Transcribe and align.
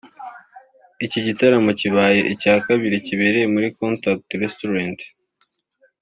Iki 1.05 1.19
gitaramo 1.27 1.71
kibaye 1.79 2.19
icya 2.33 2.55
kabiri 2.65 2.95
kibereye 3.05 3.47
muri 3.53 3.67
Contact 3.77 4.27
Restaurant 4.43 4.99